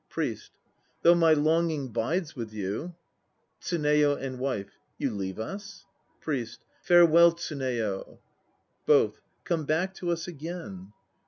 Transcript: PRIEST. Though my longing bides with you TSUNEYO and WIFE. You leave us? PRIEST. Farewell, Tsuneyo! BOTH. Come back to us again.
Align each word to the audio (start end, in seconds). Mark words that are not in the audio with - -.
PRIEST. 0.09 0.49
Though 1.03 1.13
my 1.13 1.33
longing 1.33 1.89
bides 1.91 2.35
with 2.35 2.51
you 2.51 2.95
TSUNEYO 3.61 4.15
and 4.19 4.39
WIFE. 4.39 4.79
You 4.97 5.11
leave 5.11 5.37
us? 5.37 5.85
PRIEST. 6.21 6.61
Farewell, 6.81 7.33
Tsuneyo! 7.33 8.17
BOTH. 8.87 9.21
Come 9.43 9.65
back 9.65 9.93
to 9.93 10.09
us 10.09 10.27
again. 10.27 10.91